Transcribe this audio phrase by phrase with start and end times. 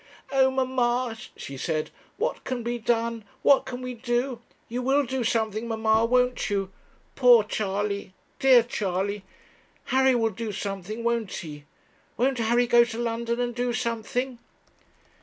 [0.31, 3.23] 'Oh, mamma!' she said' what can be done?
[3.43, 4.41] What can we do?
[4.67, 6.71] You will do something, mamma, won't you?
[7.13, 8.11] Poor Charley!
[8.39, 9.23] Dear Charley!
[9.93, 11.65] Harry will do something won't he?
[12.17, 14.39] Won't Harry go to London, and do something?'